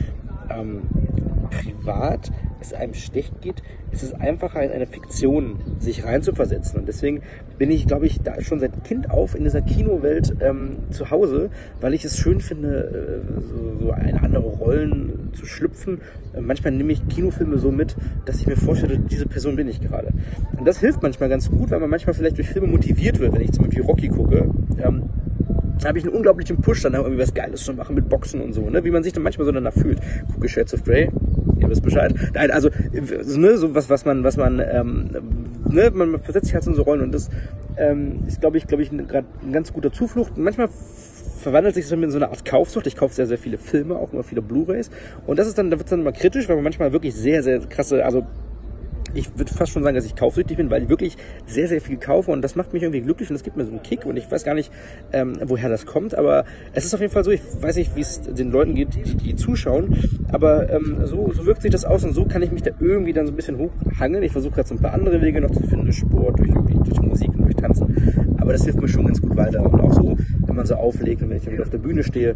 ähm, 0.50 0.82
privat 1.78 2.30
es 2.60 2.74
einem 2.74 2.92
schlecht 2.94 3.40
geht, 3.40 3.62
ist 3.92 4.02
es 4.02 4.12
einfacher, 4.14 4.62
in 4.62 4.72
eine 4.72 4.86
Fiktion 4.86 5.60
sich 5.78 6.04
reinzuversetzen. 6.04 6.80
Und 6.80 6.88
deswegen 6.88 7.22
bin 7.56 7.70
ich, 7.70 7.86
glaube 7.86 8.06
ich, 8.06 8.20
da 8.20 8.40
schon 8.40 8.58
seit 8.58 8.84
Kind 8.84 9.10
auf 9.10 9.36
in 9.36 9.44
dieser 9.44 9.62
Kinowelt 9.62 10.34
ähm, 10.40 10.78
zu 10.90 11.10
Hause, 11.10 11.50
weil 11.80 11.94
ich 11.94 12.04
es 12.04 12.18
schön 12.18 12.40
finde, 12.40 13.22
äh, 13.38 13.40
so, 13.40 13.76
so 13.78 13.90
eine 13.92 14.20
andere 14.22 14.42
Rollen 14.42 15.30
zu 15.34 15.46
schlüpfen. 15.46 16.00
Äh, 16.34 16.40
manchmal 16.40 16.72
nehme 16.72 16.92
ich 16.92 17.06
Kinofilme 17.06 17.58
so 17.58 17.70
mit, 17.70 17.96
dass 18.24 18.40
ich 18.40 18.46
mir 18.46 18.56
vorstelle, 18.56 18.98
diese 18.98 19.26
Person 19.26 19.54
bin 19.54 19.68
ich 19.68 19.80
gerade. 19.80 20.08
Und 20.58 20.66
das 20.66 20.80
hilft 20.80 21.02
manchmal 21.02 21.28
ganz 21.28 21.48
gut, 21.50 21.70
weil 21.70 21.78
man 21.80 21.90
manchmal 21.90 22.14
vielleicht 22.14 22.38
durch 22.38 22.48
Filme 22.48 22.66
motiviert 22.66 23.20
wird, 23.20 23.32
wenn 23.32 23.42
ich 23.42 23.52
zum 23.52 23.64
Beispiel 23.64 23.84
Rocky 23.84 24.08
gucke. 24.08 24.50
Ähm, 24.82 25.04
da 25.80 25.88
habe 25.88 25.98
ich 25.98 26.04
einen 26.04 26.14
unglaublichen 26.14 26.56
Push, 26.60 26.82
dann 26.82 26.94
irgendwie 26.94 27.18
was 27.18 27.34
Geiles 27.34 27.64
zu 27.64 27.72
machen 27.72 27.94
mit 27.94 28.08
Boxen 28.08 28.40
und 28.40 28.52
so, 28.52 28.68
ne? 28.68 28.82
wie 28.84 28.90
man 28.90 29.02
sich 29.02 29.12
dann 29.12 29.22
manchmal 29.22 29.46
so 29.46 29.52
danach 29.52 29.72
fühlt. 29.72 30.00
Gucke 30.32 30.48
Shades 30.48 30.74
of 30.74 30.84
Grey, 30.84 31.10
ihr 31.60 31.68
wisst 31.68 31.82
Bescheid. 31.82 32.14
Nein, 32.34 32.50
also 32.50 32.70
ne, 32.92 33.56
so 33.56 33.74
was, 33.74 33.90
was 33.90 34.04
man, 34.04 34.24
was 34.24 34.36
man, 34.36 34.60
ähm, 34.60 35.10
ne, 35.68 35.90
man 35.92 36.18
versetzt 36.20 36.46
sich 36.46 36.54
halt 36.54 36.66
in 36.66 36.74
so 36.74 36.82
Rollen 36.82 37.02
und 37.02 37.12
das 37.12 37.28
ähm, 37.76 38.24
ist, 38.26 38.40
glaube 38.40 38.58
ich, 38.58 38.66
glaube 38.66 38.82
ich, 38.82 38.90
gerade 38.90 39.26
ein 39.42 39.52
ganz 39.52 39.72
guter 39.72 39.92
Zuflucht. 39.92 40.36
Manchmal 40.36 40.68
verwandelt 41.38 41.74
sich 41.74 41.84
das 41.84 41.92
in 41.92 42.10
so 42.10 42.18
eine 42.18 42.28
Art 42.28 42.44
Kaufsucht. 42.44 42.86
Ich 42.86 42.96
kaufe 42.96 43.14
sehr, 43.14 43.26
sehr 43.26 43.38
viele 43.38 43.58
Filme, 43.58 43.96
auch 43.96 44.12
immer 44.12 44.22
viele 44.22 44.42
Blu-rays. 44.42 44.90
Und 45.26 45.38
das 45.38 45.46
ist 45.46 45.56
dann, 45.56 45.70
da 45.70 45.78
wird 45.78 45.86
es 45.86 45.90
dann 45.90 46.00
immer 46.00 46.12
kritisch, 46.12 46.48
weil 46.48 46.56
man 46.56 46.64
manchmal 46.64 46.92
wirklich 46.92 47.14
sehr, 47.14 47.42
sehr 47.42 47.60
krasse, 47.60 48.04
also 48.04 48.26
ich 49.14 49.36
würde 49.36 49.52
fast 49.52 49.72
schon 49.72 49.82
sagen, 49.82 49.94
dass 49.94 50.04
ich 50.04 50.14
kaufsüchtig 50.14 50.56
bin, 50.56 50.70
weil 50.70 50.82
ich 50.82 50.88
wirklich 50.88 51.16
sehr, 51.46 51.68
sehr 51.68 51.80
viel 51.80 51.96
kaufe 51.96 52.30
und 52.30 52.42
das 52.42 52.56
macht 52.56 52.72
mich 52.72 52.82
irgendwie 52.82 53.00
glücklich 53.00 53.30
und 53.30 53.34
das 53.34 53.42
gibt 53.42 53.56
mir 53.56 53.64
so 53.64 53.70
einen 53.70 53.82
Kick 53.82 54.06
und 54.06 54.16
ich 54.16 54.30
weiß 54.30 54.44
gar 54.44 54.54
nicht, 54.54 54.72
ähm, 55.12 55.38
woher 55.44 55.68
das 55.68 55.86
kommt, 55.86 56.14
aber 56.14 56.44
es 56.72 56.84
ist 56.84 56.94
auf 56.94 57.00
jeden 57.00 57.12
Fall 57.12 57.24
so, 57.24 57.30
ich 57.30 57.40
weiß 57.60 57.76
nicht, 57.76 57.96
wie 57.96 58.00
es 58.00 58.20
den 58.20 58.50
Leuten 58.50 58.74
geht, 58.74 58.94
die, 58.94 59.14
die 59.14 59.36
zuschauen, 59.36 59.96
aber 60.30 60.70
ähm, 60.70 60.98
so, 61.04 61.32
so 61.32 61.46
wirkt 61.46 61.62
sich 61.62 61.70
das 61.70 61.84
aus 61.84 62.04
und 62.04 62.12
so 62.12 62.24
kann 62.24 62.42
ich 62.42 62.50
mich 62.50 62.62
da 62.62 62.70
irgendwie 62.80 63.12
dann 63.12 63.26
so 63.26 63.32
ein 63.32 63.36
bisschen 63.36 63.58
hochhangeln. 63.58 64.22
Ich 64.22 64.32
versuche 64.32 64.54
gerade 64.54 64.68
so 64.68 64.74
ein 64.74 64.80
paar 64.80 64.92
andere 64.92 65.20
Wege 65.22 65.40
noch 65.40 65.50
zu 65.50 65.62
finden, 65.62 65.92
Sport, 65.92 66.38
durch, 66.38 66.52
durch 66.52 67.00
Musik 67.00 67.30
und 67.30 67.44
durch 67.44 67.56
Tanzen, 67.56 68.36
aber 68.38 68.52
das 68.52 68.64
hilft 68.64 68.80
mir 68.80 68.88
schon 68.88 69.06
ganz 69.06 69.20
gut 69.20 69.36
weiter 69.36 69.64
und 69.64 69.80
auch 69.80 69.92
so, 69.92 70.16
wenn 70.46 70.56
man 70.56 70.66
so 70.66 70.74
auflegt 70.74 71.22
und 71.22 71.30
wenn 71.30 71.38
ich 71.38 71.44
dann 71.44 71.52
wieder 71.52 71.64
auf 71.64 71.70
der 71.70 71.78
Bühne 71.78 72.02
stehe, 72.02 72.34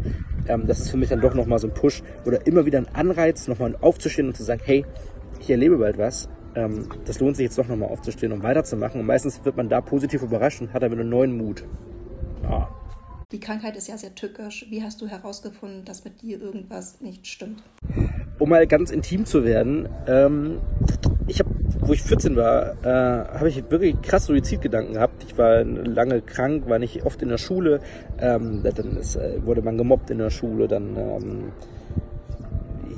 ähm, 0.48 0.66
das 0.66 0.80
ist 0.80 0.90
für 0.90 0.96
mich 0.96 1.08
dann 1.08 1.20
doch 1.20 1.34
nochmal 1.34 1.58
so 1.58 1.68
ein 1.68 1.74
Push 1.74 2.02
oder 2.24 2.46
immer 2.46 2.66
wieder 2.66 2.78
ein 2.78 2.88
Anreiz, 2.92 3.48
nochmal 3.48 3.76
aufzustehen 3.80 4.28
und 4.28 4.36
zu 4.36 4.42
sagen, 4.42 4.60
hey, 4.64 4.84
ich 5.40 5.50
erlebe 5.50 5.78
bald 5.78 5.98
was 5.98 6.28
ähm, 6.54 6.88
das 7.04 7.20
lohnt 7.20 7.36
sich 7.36 7.44
jetzt 7.44 7.58
doch 7.58 7.68
nochmal 7.68 7.88
aufzustehen 7.88 8.32
und 8.32 8.42
weiterzumachen. 8.42 9.00
Und 9.00 9.06
meistens 9.06 9.44
wird 9.44 9.56
man 9.56 9.68
da 9.68 9.80
positiv 9.80 10.22
überrascht 10.22 10.60
und 10.60 10.72
hat 10.72 10.82
dann 10.82 10.92
wieder 10.92 11.02
einen 11.02 11.10
neuen 11.10 11.36
Mut. 11.36 11.64
Ja. 12.42 12.68
Die 13.32 13.40
Krankheit 13.40 13.76
ist 13.76 13.88
ja 13.88 13.96
sehr 13.96 14.14
tückisch. 14.14 14.66
Wie 14.68 14.82
hast 14.82 15.00
du 15.00 15.06
herausgefunden, 15.06 15.86
dass 15.86 16.04
mit 16.04 16.20
dir 16.20 16.38
irgendwas 16.38 17.00
nicht 17.00 17.26
stimmt? 17.26 17.62
Um 18.38 18.50
mal 18.50 18.66
ganz 18.66 18.90
intim 18.90 19.24
zu 19.24 19.42
werden, 19.42 19.88
ähm, 20.06 20.58
ich 21.26 21.38
habe, 21.38 21.48
wo 21.80 21.94
ich 21.94 22.02
14 22.02 22.36
war, 22.36 22.76
äh, 22.84 23.38
habe 23.38 23.48
ich 23.48 23.70
wirklich 23.70 24.00
krass 24.02 24.26
Suizidgedanken 24.26 24.94
gehabt. 24.94 25.24
Ich 25.24 25.38
war 25.38 25.64
lange 25.64 26.20
krank, 26.20 26.68
war 26.68 26.78
nicht 26.78 27.06
oft 27.06 27.22
in 27.22 27.30
der 27.30 27.38
Schule. 27.38 27.80
Ähm, 28.18 28.62
dann 28.62 28.98
ist, 28.98 29.16
äh, 29.16 29.44
wurde 29.46 29.62
man 29.62 29.78
gemobbt 29.78 30.10
in 30.10 30.18
der 30.18 30.30
Schule, 30.30 30.68
dann 30.68 30.96
ähm, 30.96 31.52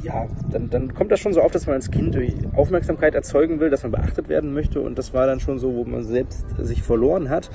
ja, 0.05 0.27
dann, 0.51 0.69
dann 0.71 0.95
kommt 0.95 1.11
das 1.11 1.21
schon 1.21 1.33
so 1.33 1.41
auf, 1.41 1.51
dass 1.51 1.67
man 1.67 1.77
als 1.77 1.91
Kind 1.91 2.17
Aufmerksamkeit 2.55 3.15
erzeugen 3.15 3.59
will, 3.59 3.71
dass 3.71 3.83
man 3.83 3.93
beachtet 3.93 4.29
werden 4.29 4.53
möchte. 4.53 4.81
Und 4.81 4.99
das 4.99 5.15
war 5.15 5.27
dann 5.27 5.41
schon 5.41 5.59
so, 5.59 5.75
wo 5.75 5.85
man 5.85 6.05
selbst 6.05 6.45
sich 6.59 6.83
verloren 6.83 7.31
hat. 7.31 7.51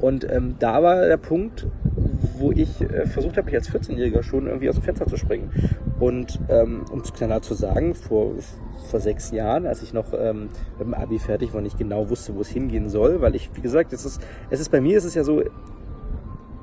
Und 0.00 0.28
ähm, 0.30 0.56
da 0.58 0.82
war 0.82 1.06
der 1.06 1.18
Punkt, 1.18 1.66
wo 2.38 2.52
ich 2.52 2.80
äh, 2.80 3.06
versucht 3.06 3.36
habe, 3.36 3.46
mich 3.46 3.54
als 3.54 3.70
14-Jähriger 3.70 4.22
schon 4.22 4.46
irgendwie 4.46 4.68
aus 4.68 4.74
dem 4.76 4.84
Fenster 4.84 5.06
zu 5.06 5.16
springen. 5.16 5.50
Und 6.00 6.40
ähm, 6.48 6.84
um 6.90 7.00
es 7.00 7.12
klar 7.12 7.42
zu 7.42 7.54
sagen, 7.54 7.94
vor, 7.94 8.32
vor 8.90 9.00
sechs 9.00 9.30
Jahren, 9.30 9.66
als 9.66 9.82
ich 9.82 9.92
noch 9.92 10.12
ähm, 10.18 10.48
mit 10.78 10.86
dem 10.86 10.94
Abi 10.94 11.18
fertig 11.18 11.52
war 11.52 11.58
und 11.58 11.64
nicht 11.64 11.78
genau 11.78 12.08
wusste, 12.08 12.34
wo 12.34 12.40
es 12.40 12.48
hingehen 12.48 12.88
soll, 12.88 13.20
weil 13.20 13.34
ich, 13.34 13.50
wie 13.54 13.60
gesagt, 13.60 13.92
es 13.92 14.04
ist, 14.04 14.20
es 14.50 14.60
ist 14.60 14.70
bei 14.70 14.80
mir 14.80 14.98
ist 14.98 15.04
es 15.04 15.14
ja 15.14 15.22
so, 15.22 15.42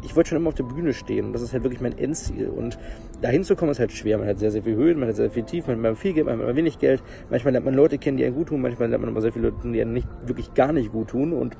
ich 0.03 0.15
wollte 0.15 0.30
schon 0.30 0.38
immer 0.38 0.50
auf 0.50 0.56
der 0.56 0.63
Bühne 0.63 0.94
stehen. 0.94 1.33
Das 1.33 1.42
ist 1.42 1.53
halt 1.53 1.63
wirklich 1.63 1.81
mein 1.81 1.98
Endziel. 1.98 2.50
Und 2.50 2.77
dahin 3.21 3.44
zu 3.44 3.56
kommen 3.56 3.71
ist 3.71 3.80
halt 3.80 3.92
schwer. 3.92 4.18
Man 4.18 4.27
hat 4.27 4.39
sehr, 4.39 4.51
sehr 4.51 4.63
viel 4.63 4.75
Höhen, 4.75 5.00
man 5.00 5.09
hat 5.09 5.15
sehr 5.15 5.30
viel 5.30 5.44
Tief, 5.44 5.68
man 5.68 5.83
hat 5.86 5.98
viel 5.98 6.13
Geld, 6.13 6.25
man 6.25 6.42
hat 6.42 6.56
wenig 6.56 6.80
Geld. 6.80 7.03
Manchmal 7.30 7.53
lernt 7.53 7.65
man 7.65 7.75
Leute 7.75 7.98
kennen, 7.98 8.18
die 8.18 8.25
einen 8.25 8.36
gut 8.36 8.48
tun, 8.48 8.62
manchmal 8.62 8.89
lernt 8.89 9.03
man 9.03 9.12
aber 9.12 9.21
sehr 9.21 9.31
viele 9.31 9.50
Leute, 9.50 9.71
die 9.71 9.81
einen 9.81 9.94
nicht 9.94 10.07
wirklich 10.25 10.53
gar 10.53 10.74
nicht 10.74 10.92
gut 10.92 11.09
tun. 11.09 11.33
Und 11.33 11.56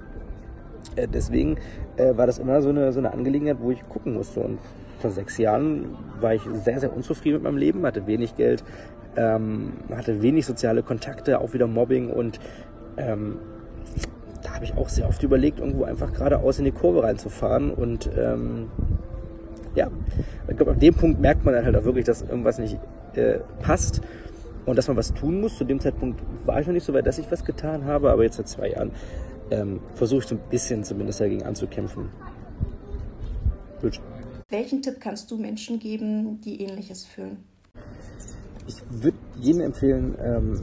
äh, 0.96 1.08
deswegen 1.08 1.58
äh, 1.98 2.18
war 2.18 2.26
das 2.26 2.40
immer 2.40 2.62
so 2.62 2.70
eine, 2.70 2.92
so 2.92 3.00
eine 3.00 3.14
Angelegenheit, 3.14 3.58
wo 3.60 3.72
ich 3.72 3.88
gucken 3.88 4.14
musste. 4.14 4.40
Und 4.40 4.60
vor 5.00 5.12
sechs 5.12 5.38
Jahren 5.38 5.98
war 6.20 6.34
ich 6.34 6.42
sehr, 6.64 6.80
sehr 6.80 6.96
unzufrieden 6.96 7.38
mit 7.38 7.44
meinem 7.44 7.58
Leben, 7.58 7.86
hatte 7.86 8.08
wenig 8.08 8.36
Geld, 8.36 8.64
ähm, 9.16 9.74
hatte 9.96 10.22
wenig 10.22 10.46
soziale 10.46 10.84
Kontakte, 10.84 11.40
auch 11.40 11.54
wieder 11.54 11.68
Mobbing 11.68 12.10
und 12.10 12.40
ähm, 12.98 13.38
habe 14.62 14.72
ich 14.72 14.78
auch 14.78 14.90
sehr 14.90 15.08
oft 15.08 15.24
überlegt, 15.24 15.60
irgendwo 15.60 15.86
einfach 15.86 16.14
geradeaus 16.14 16.60
in 16.60 16.66
die 16.66 16.72
Kurve 16.72 17.02
reinzufahren. 17.02 17.72
Und 17.72 18.08
ähm, 18.16 18.70
ja, 19.74 19.90
ich 20.48 20.56
glaube, 20.56 20.74
an 20.74 20.80
dem 20.80 20.94
Punkt 20.94 21.20
merkt 21.20 21.44
man 21.44 21.56
dann 21.56 21.66
halt 21.66 21.76
auch 21.76 21.84
wirklich, 21.84 22.06
dass 22.06 22.22
irgendwas 22.22 22.60
nicht 22.60 22.78
äh, 23.16 23.40
passt 23.60 24.02
und 24.68 24.78
dass 24.78 24.88
man 24.88 24.98
was 24.98 25.16
tun 25.16 25.42
muss. 25.42 25.58
Zu 25.58 25.64
dem 25.64 25.80
Zeitpunkt 25.80 26.22
war 26.46 26.62
ich 26.62 26.68
noch 26.68 26.74
nicht 26.74 26.86
so 26.86 26.94
weit, 26.94 27.08
dass 27.08 27.18
ich 27.18 27.32
was 27.32 27.44
getan 27.44 27.86
habe, 27.86 28.12
aber 28.12 28.24
jetzt 28.24 28.38
seit 28.38 28.50
zwei 28.50 28.70
Jahren 28.70 28.92
ähm, 29.50 29.80
versuche 29.96 30.20
ich 30.20 30.28
so 30.28 30.36
ein 30.36 30.42
bisschen 30.52 30.84
zumindest 30.84 31.20
dagegen 31.22 31.42
anzukämpfen. 31.42 32.10
Gut. 33.82 34.00
Welchen 34.50 34.84
Tipp 34.84 34.98
kannst 35.00 35.32
du 35.32 35.38
Menschen 35.38 35.80
geben, 35.80 36.40
die 36.42 36.62
ähnliches 36.62 37.08
fühlen? 37.08 37.38
Ich 38.68 38.76
würde 38.92 39.18
jedem 39.36 39.62
empfehlen, 39.62 40.16
ähm, 40.24 40.62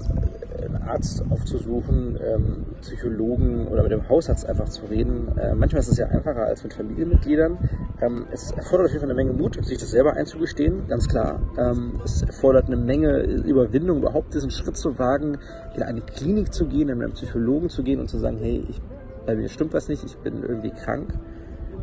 einen 0.65 0.83
Arzt 0.83 1.23
aufzusuchen, 1.31 2.19
ähm, 2.23 2.67
Psychologen 2.81 3.69
oder 3.69 3.83
mit 3.83 3.93
dem 3.93 4.09
Hausarzt 4.09 4.49
einfach 4.49 4.69
zu 4.69 4.87
reden. 4.87 5.29
Äh, 5.39 5.55
manchmal 5.55 5.81
ist 5.81 5.89
es 5.89 5.99
ja 5.99 6.07
einfacher 6.07 6.45
als 6.45 6.65
mit 6.65 6.75
Familienmitgliedern. 6.75 7.59
Ähm, 8.01 8.27
es 8.33 8.51
erfordert 8.51 8.87
auf 8.87 8.93
jeden 8.93 9.01
Fall 9.01 9.11
eine 9.11 9.23
Menge 9.23 9.33
Mut, 9.33 9.65
sich 9.65 9.79
das 9.79 9.91
selber 9.91 10.15
einzugestehen, 10.15 10.87
ganz 10.89 11.09
klar. 11.09 11.41
Ähm, 11.57 12.01
es 12.05 12.23
erfordert 12.23 12.67
eine 12.67 12.77
Menge 12.77 13.23
Überwindung, 13.23 13.99
überhaupt 13.99 14.35
diesen 14.35 14.51
Schritt 14.51 14.77
zu 14.77 14.99
wagen, 14.99 15.39
in 15.75 15.83
eine 15.83 16.01
Klinik 16.01 16.53
zu 16.53 16.67
gehen, 16.67 16.89
in 16.89 17.03
einen 17.03 17.13
Psychologen 17.13 17.69
zu 17.69 17.83
gehen 17.83 18.01
und 18.01 18.09
zu 18.09 18.19
sagen, 18.19 18.39
hey, 18.39 18.65
ich, 18.69 18.81
bei 19.27 19.35
mir 19.37 19.49
stimmt 19.49 19.73
was 19.75 19.89
nicht, 19.89 20.05
ich 20.05 20.17
bin 20.19 20.43
irgendwie 20.43 20.71
krank. 20.71 21.15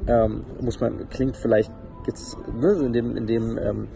Ähm, 0.08 0.44
muss 0.62 0.80
man, 0.80 1.10
klingt 1.10 1.38
vielleicht 1.38 1.72
jetzt, 2.08 2.38
ne, 2.54 2.74
in 2.86 2.94
dem, 2.94 3.18
in 3.18 3.28
dem 3.28 3.58
ähm, 3.58 3.88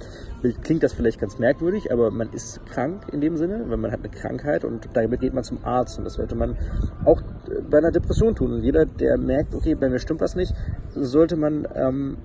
klingt 0.61 0.83
das 0.83 0.93
vielleicht 0.93 1.19
ganz 1.19 1.37
merkwürdig, 1.37 1.91
aber 1.91 2.11
man 2.11 2.29
ist 2.31 2.65
krank 2.65 3.07
in 3.11 3.21
dem 3.21 3.37
Sinne, 3.37 3.65
wenn 3.67 3.79
man 3.79 3.91
hat 3.91 3.99
eine 3.99 4.09
Krankheit 4.09 4.63
und 4.63 4.89
damit 4.93 5.19
geht 5.19 5.33
man 5.33 5.43
zum 5.43 5.63
Arzt 5.63 5.97
und 5.97 6.05
das 6.05 6.13
sollte 6.13 6.35
man 6.35 6.57
auch 7.05 7.21
bei 7.69 7.77
einer 7.77 7.91
Depression 7.91 8.35
tun. 8.35 8.53
Und 8.53 8.63
jeder, 8.63 8.85
der 8.85 9.17
merkt, 9.17 9.53
okay, 9.53 9.75
bei 9.75 9.89
mir 9.89 9.99
stimmt 9.99 10.21
was 10.21 10.35
nicht, 10.35 10.53
sollte 10.95 11.35
man 11.35 11.67
ähm, 11.75 12.17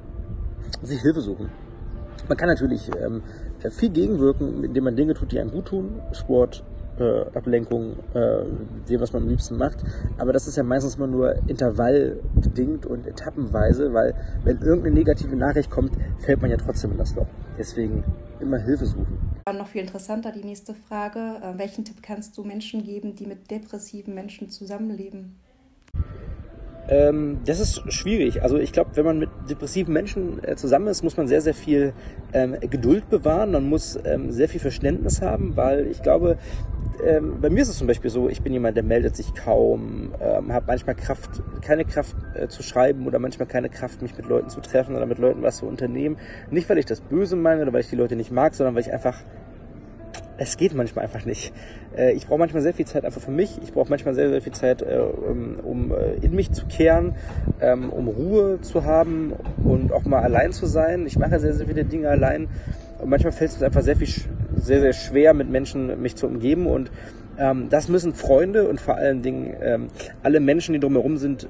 sich 0.83 1.01
Hilfe 1.01 1.21
suchen. 1.21 1.51
Man 2.29 2.39
kann 2.39 2.49
natürlich 2.49 2.91
ähm, 3.01 3.23
viel 3.71 3.91
gegenwirken, 3.91 4.65
indem 4.65 4.85
man 4.85 4.97
Dinge 4.97 5.15
tut, 5.15 5.33
die 5.33 5.41
einem 5.41 5.51
gut 5.51 5.67
tun. 5.67 6.01
Sport, 6.13 6.65
äh, 6.99 7.37
Ablenkung, 7.37 7.97
äh, 8.15 8.45
dem, 8.89 9.01
was 9.01 9.13
man 9.13 9.23
am 9.23 9.29
liebsten 9.29 9.57
macht. 9.57 9.85
Aber 10.19 10.33
das 10.33 10.47
ist 10.47 10.57
ja 10.57 10.63
meistens 10.63 10.97
immer 10.97 11.07
nur 11.07 11.35
intervallbedingt 11.47 12.87
und 12.87 13.07
etappenweise, 13.07 13.93
weil 13.93 14.15
wenn 14.45 14.61
irgendeine 14.61 14.95
negative 14.95 15.37
Nachricht 15.37 15.71
kommt, 15.71 15.93
fällt 16.19 16.41
man 16.41 16.51
ja 16.51 16.57
trotzdem 16.57 16.93
in 16.93 16.99
das 16.99 17.15
Loch. 17.15 17.29
Deswegen 17.59 18.05
immer 18.41 18.59
Hilfe 18.59 18.87
suchen. 18.87 19.19
Noch 19.47 19.69
viel 19.69 19.83
interessanter 19.83 20.33
die 20.33 20.45
nächste 20.45 20.75
Frage. 20.75 21.19
Äh, 21.19 21.59
welchen 21.59 21.85
Tipp 21.85 22.03
kannst 22.03 22.37
du 22.37 22.45
Menschen 22.45 22.85
geben, 22.85 23.15
die 23.15 23.27
mit 23.27 23.51
depressiven 23.51 24.15
Menschen 24.15 24.51
zusammenleben? 24.51 25.37
Ähm, 26.89 27.39
das 27.47 27.61
ist 27.61 27.93
schwierig. 27.93 28.43
Also 28.43 28.59
ich 28.59 28.73
glaube, 28.73 28.91
wenn 28.95 29.07
man 29.07 29.19
mit 29.19 29.31
depressiven 29.49 29.95
Menschen 29.95 30.45
äh, 30.45 30.55
zusammen 30.57 30.89
ist, 30.89 31.03
muss 31.03 31.17
man 31.17 31.27
sehr, 31.27 31.41
sehr 31.41 31.55
viel 31.55 31.95
ähm, 32.35 32.57
Geduld 32.61 33.09
bewahren. 33.09 33.53
Man 33.53 33.69
muss 33.69 33.99
ähm, 34.05 34.31
sehr 34.31 34.49
viel 34.49 34.61
Verständnis 34.61 35.23
haben, 35.23 35.57
weil 35.57 35.87
ich 35.87 36.03
glaube, 36.03 36.37
ähm, 37.03 37.41
bei 37.41 37.51
mir 37.51 37.63
ist 37.63 37.69
es 37.69 37.79
zum 37.79 37.87
Beispiel 37.87 38.11
so, 38.11 38.29
ich 38.29 38.43
bin 38.43 38.53
jemand, 38.53 38.77
der 38.77 38.85
meldet 38.85 39.17
sich 39.17 39.35
kaum, 39.35 40.13
ähm, 40.21 40.53
habe 40.53 40.67
manchmal 40.67 40.95
Kraft, 40.95 41.43
keine 41.63 41.85
Kraft 41.85 42.17
äh, 42.35 42.49
zu 42.49 42.63
schreiben 42.63 43.07
oder 43.07 43.19
manchmal 43.19 43.49
keine 43.49 43.69
Kraft, 43.69 44.03
mich 44.03 44.17
mit 44.17 44.27
Leuten 44.27 44.49
zu 44.49 44.61
treffen 44.61 44.95
oder 44.95 45.07
mit 45.07 45.19
Leuten 45.19 45.43
was 45.43 45.59
zu 45.59 45.67
unternehmen. 45.67 46.17
Nicht, 46.51 46.69
weil 46.69 46.79
ich 46.79 46.87
das 46.87 47.01
böse 47.01 47.37
meine 47.37 47.63
oder 47.63 47.73
weil 47.73 47.81
ich 47.81 47.91
die 47.91 47.97
Leute 47.97 48.17
nicht 48.17 48.31
mag, 48.31 48.55
sondern 48.55 48.75
weil 48.75 48.83
ich 48.83 48.93
einfach 48.93 49.23
es 50.37 50.57
geht 50.57 50.75
manchmal 50.75 51.05
einfach 51.05 51.25
nicht. 51.25 51.53
Äh, 51.97 52.13
ich 52.13 52.27
brauche 52.27 52.39
manchmal 52.39 52.63
sehr 52.63 52.75
viel 52.75 52.87
Zeit 52.87 53.05
einfach 53.05 53.21
für 53.21 53.31
mich. 53.31 53.59
Ich 53.63 53.73
brauche 53.73 53.89
manchmal 53.89 54.15
sehr, 54.15 54.29
sehr 54.31 54.43
viel 54.43 54.53
Zeit, 54.53 54.83
äh, 54.83 54.99
um 54.99 55.93
äh, 55.93 56.15
in 56.25 56.35
mich 56.35 56.53
zu 56.53 56.67
kehren, 56.67 57.15
ähm, 57.61 57.91
um 57.91 58.09
Ruhe 58.09 58.61
zu 58.61 58.85
haben 58.85 59.33
und 59.65 59.93
auch 59.93 60.05
mal 60.05 60.23
allein 60.23 60.53
zu 60.53 60.67
sein. 60.67 61.07
Ich 61.07 61.19
mache 61.19 61.39
sehr, 61.39 61.55
sehr 61.55 61.67
viele 61.67 61.85
Dinge 61.85 62.09
allein. 62.09 62.49
Und 63.01 63.11
manchmal 63.11 63.33
fällt 63.33 63.51
es 63.51 63.61
mir 63.61 63.67
einfach 63.67 63.83
sehr 63.83 63.97
viel, 63.97 64.09
sehr, 64.57 64.81
sehr 64.81 64.93
schwer, 64.93 65.35
mit 65.35 65.51
Menschen 65.51 66.01
mich 66.01 66.17
zu 66.17 66.27
umgeben. 66.27 66.67
Und 66.67 66.91
ähm, 67.39 67.69
das 67.71 67.89
müssen 67.89 68.15
Freunde 68.15 68.69
und 68.69 68.81
vor 68.81 68.97
allen 68.97 69.23
Dingen 69.23 69.55
ähm, 69.61 69.89
alle 70.23 70.41
Menschen, 70.41 70.73
die 70.73 70.81
drumherum 70.81 71.17
sind, 71.17 71.49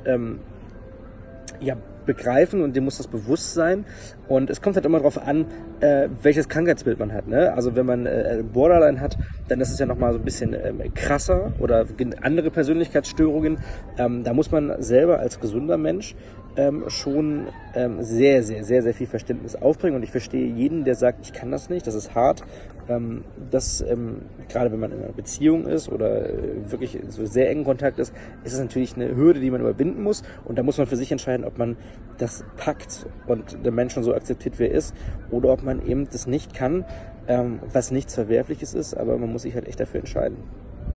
ja, 1.60 1.76
begreifen 2.06 2.62
und 2.62 2.76
dem 2.76 2.84
muss 2.84 2.98
das 2.98 3.06
bewusst 3.06 3.54
sein. 3.54 3.84
Und 4.28 4.50
es 4.50 4.62
kommt 4.62 4.76
halt 4.76 4.86
immer 4.86 4.98
darauf 4.98 5.18
an, 5.18 5.46
äh, 5.80 6.08
welches 6.22 6.48
Krankheitsbild 6.48 6.98
man 6.98 7.12
hat. 7.12 7.28
Ne? 7.28 7.52
Also 7.52 7.76
wenn 7.76 7.86
man 7.86 8.06
äh, 8.06 8.42
Borderline 8.52 9.00
hat, 9.00 9.18
dann 9.48 9.60
ist 9.60 9.70
es 9.70 9.78
ja 9.78 9.86
nochmal 9.86 10.12
so 10.12 10.18
ein 10.18 10.24
bisschen 10.24 10.54
ähm, 10.54 10.82
krasser 10.94 11.52
oder 11.60 11.86
andere 12.22 12.50
Persönlichkeitsstörungen. 12.50 13.58
Ähm, 13.98 14.24
da 14.24 14.32
muss 14.32 14.50
man 14.50 14.82
selber 14.82 15.18
als 15.18 15.40
gesunder 15.40 15.76
Mensch 15.76 16.14
ähm, 16.56 16.84
schon 16.88 17.48
ähm, 17.74 18.02
sehr, 18.02 18.42
sehr, 18.42 18.64
sehr, 18.64 18.82
sehr 18.82 18.94
viel 18.94 19.06
Verständnis 19.06 19.56
aufbringen. 19.56 19.96
Und 19.96 20.02
ich 20.02 20.10
verstehe 20.10 20.46
jeden, 20.46 20.84
der 20.84 20.94
sagt, 20.94 21.20
ich 21.22 21.32
kann 21.32 21.50
das 21.50 21.68
nicht, 21.68 21.86
das 21.86 21.94
ist 21.94 22.14
hart. 22.14 22.42
Ähm, 22.88 23.24
das, 23.50 23.80
ähm, 23.80 24.22
gerade 24.48 24.70
wenn 24.70 24.80
man 24.80 24.92
in 24.92 25.02
einer 25.02 25.12
Beziehung 25.12 25.66
ist 25.66 25.88
oder 25.88 26.28
äh, 26.28 26.70
wirklich 26.70 26.98
so 27.08 27.24
sehr 27.26 27.50
engen 27.50 27.64
Kontakt 27.64 27.98
ist, 27.98 28.12
ist 28.44 28.52
es 28.52 28.60
natürlich 28.60 28.94
eine 28.94 29.14
Hürde, 29.14 29.40
die 29.40 29.50
man 29.50 29.60
überwinden 29.60 30.02
muss. 30.02 30.22
Und 30.44 30.58
da 30.58 30.62
muss 30.62 30.78
man 30.78 30.86
für 30.86 30.96
sich 30.96 31.10
entscheiden, 31.10 31.44
ob 31.44 31.58
man 31.58 31.76
das 32.18 32.44
packt 32.56 33.06
und 33.26 33.64
der 33.64 33.72
Mensch 33.72 33.94
schon 33.94 34.04
so 34.04 34.14
akzeptiert, 34.14 34.58
wie 34.58 34.64
er 34.64 34.72
ist, 34.72 34.94
oder 35.30 35.50
ob 35.52 35.62
man 35.62 35.84
eben 35.84 36.06
das 36.10 36.26
nicht 36.26 36.54
kann, 36.54 36.84
ähm, 37.26 37.60
was 37.72 37.90
nichts 37.90 38.14
Verwerfliches 38.14 38.74
ist, 38.74 38.94
aber 38.94 39.18
man 39.18 39.32
muss 39.32 39.42
sich 39.42 39.54
halt 39.54 39.66
echt 39.66 39.80
dafür 39.80 40.00
entscheiden. 40.00 40.36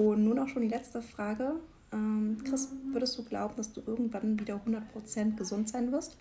Und 0.02 0.24
nun 0.24 0.38
auch 0.38 0.48
schon 0.48 0.62
die 0.62 0.68
letzte 0.68 1.00
Frage. 1.00 1.52
Ähm, 1.92 2.38
Chris, 2.48 2.68
würdest 2.92 3.18
du 3.18 3.24
glauben, 3.24 3.54
dass 3.56 3.72
du 3.72 3.80
irgendwann 3.86 4.38
wieder 4.38 4.60
100% 4.66 5.36
gesund 5.36 5.68
sein 5.68 5.92
wirst? 5.92 6.16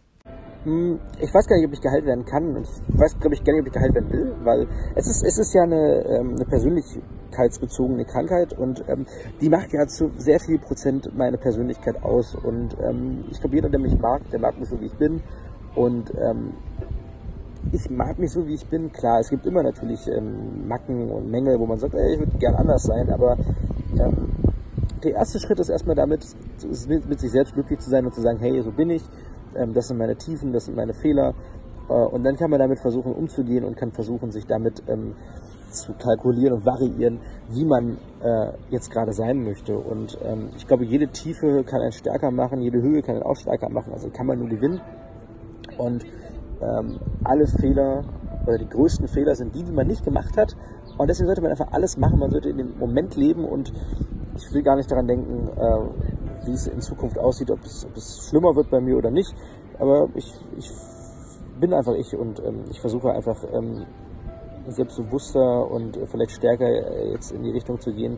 Hm, 0.63 1.00
ich 1.19 1.31
weiß 1.31 1.48
gar 1.48 1.57
nicht, 1.57 1.67
ob 1.67 1.74
ich 1.74 1.81
geheilt 1.81 2.05
werden 2.05 2.25
kann. 2.25 2.55
Ich 2.57 3.00
weiß, 3.00 3.19
glaube 3.19 3.36
ich, 3.36 3.43
gar 3.43 3.53
nicht, 3.53 3.62
ob 3.62 3.67
ich 3.67 3.74
geheilt 3.74 3.93
werden 3.93 4.12
will, 4.12 4.36
weil 4.43 4.67
es 4.95 5.07
ist, 5.07 5.24
es 5.24 5.38
ist 5.38 5.53
ja 5.53 5.63
eine, 5.63 6.03
ähm, 6.07 6.36
eine 6.36 6.45
persönlichkeitsbezogene 6.45 8.05
Krankheit 8.05 8.57
und 8.57 8.84
ähm, 8.88 9.05
die 9.41 9.50
macht 9.50 9.72
ja 9.74 9.86
zu 9.86 10.12
sehr 10.17 10.39
viel 10.39 10.57
Prozent 10.57 11.15
meine 11.15 11.38
Persönlichkeit 11.38 12.03
aus. 12.03 12.36
Und 12.36 12.75
ähm, 12.81 13.25
ich 13.29 13.39
glaube, 13.39 13.55
jeder, 13.55 13.69
der 13.69 13.79
mich 13.79 13.98
mag, 14.00 14.27
der 14.31 14.39
mag 14.39 14.60
mich 14.60 14.69
so, 14.69 14.79
wie 14.81 14.88
ich 14.88 14.98
bin. 14.98 15.22
Und 15.75 16.12
ähm, 16.15 16.53
ich 17.72 17.89
mag 17.89 18.17
mich 18.17 18.31
so, 18.31 18.48
wie 18.48 18.55
ich 18.55 18.65
bin. 18.67 18.91
Klar, 18.91 19.19
es 19.19 19.29
gibt 19.29 19.45
immer 19.45 19.62
natürlich 19.62 20.07
ähm, 20.07 20.67
Macken 20.67 21.12
und 21.12 21.29
Mängel, 21.29 21.60
wo 21.60 21.67
man 21.67 21.77
sagt, 21.77 21.93
ey, 21.93 22.13
ich 22.13 22.19
würde 22.19 22.38
gern 22.38 22.55
anders 22.55 22.84
sein, 22.84 23.10
aber 23.10 23.38
der 25.04 25.14
erste 25.14 25.40
Schritt 25.40 25.60
ist 25.60 25.70
erstmal 25.70 25.96
damit, 25.96 26.25
mit, 26.88 27.20
sich 27.20 27.32
selbst 27.32 27.54
glücklich 27.54 27.80
zu 27.80 27.90
sein 27.90 28.06
und 28.06 28.14
zu 28.14 28.22
sagen, 28.22 28.40
hey, 28.40 28.62
so 28.62 28.72
bin 28.72 28.90
ich, 28.90 29.04
ähm, 29.56 29.74
das 29.74 29.88
sind 29.88 29.98
meine 29.98 30.16
Tiefen, 30.16 30.52
das 30.52 30.66
sind 30.66 30.75
meine 30.75 30.94
Fehler. 30.94 31.34
Äh, 31.90 31.94
und 31.94 32.24
dann 32.24 32.36
kann 32.36 32.50
man 32.50 32.60
damit 32.60 32.80
versuchen 32.80 33.14
umzugehen 33.14 33.64
und 33.64 33.78
kann 33.78 33.92
versuchen, 33.92 34.32
sich 34.32 34.46
damit 34.46 34.84
ähm, 34.88 35.16
zu 35.70 35.94
kalkulieren 35.94 36.54
und 36.54 36.66
variieren, 36.66 37.20
wie 37.50 37.66
man 37.66 37.98
äh, 38.22 38.52
jetzt 38.70 38.92
gerade 38.92 39.14
sein 39.14 39.44
möchte. 39.44 39.78
Und 39.78 40.18
ähm, 40.24 40.50
ich 40.56 40.68
glaube, 40.68 40.86
jede 40.86 41.08
Tiefe 41.10 41.64
kann 41.64 41.82
einen 41.82 41.92
stärker 41.92 42.32
machen, 42.32 42.62
jede 42.62 42.82
Höhe 42.82 43.02
kann 43.02 43.16
einen 43.16 43.24
auch 43.24 43.36
stärker 43.36 43.70
machen. 43.70 43.94
Also 43.94 44.10
kann 44.10 44.28
man 44.28 44.40
nur 44.40 44.50
gewinnen. 44.50 44.82
Und 45.78 46.06
alle 47.25 47.48
Fehler 47.48 48.06
oder 48.48 48.58
die 48.58 48.70
größten 48.70 49.10
Fehler 49.10 49.36
sind 49.36 49.54
die, 49.54 49.64
die 49.64 49.74
man 49.74 49.88
nicht 49.88 50.06
gemacht 50.06 50.38
hat. 50.38 50.56
Und 50.98 51.10
deswegen 51.10 51.28
sollte 51.28 51.42
man 51.42 51.52
einfach 51.52 51.74
alles 51.74 51.98
machen. 51.98 52.18
Man 52.18 52.32
sollte 52.32 52.50
in 52.50 52.58
dem 52.58 52.80
Moment 52.80 53.18
leben 53.18 53.44
und 53.44 53.74
ich 54.36 54.54
will 54.54 54.63
gar 54.63 54.75
nicht 54.75 54.92
daran 54.92 55.08
denken, 55.08 55.48
äh, 55.48 56.48
wie 56.48 56.54
es 56.54 56.68
in 56.68 56.82
Zukunft 56.82 57.18
aussieht, 57.18 57.50
ob 57.51 57.63
es, 57.63 57.86
ob 57.86 57.96
es, 57.96 58.27
schlimmer 58.30 58.56
wird 58.56 58.70
bei 58.70 58.80
mir 58.80 58.98
oder 58.98 59.12
nicht. 59.12 59.34
Aber 59.80 60.08
ich, 60.15 60.34
ich 60.58 60.70
bin 61.60 61.74
einfach 61.74 61.94
ich 61.94 62.15
und 62.15 62.39
ähm, 62.44 62.65
ich 62.70 62.80
versuche 62.80 63.12
einfach 63.12 63.44
ähm, 63.54 63.86
selbstbewusster 64.68 65.70
und 65.70 65.98
vielleicht 66.06 66.32
stärker 66.32 66.68
äh, 66.68 67.12
jetzt 67.12 67.32
in 67.32 67.44
die 67.44 67.51
Richtung 67.51 67.80
zu 67.80 67.94
gehen, 67.94 68.18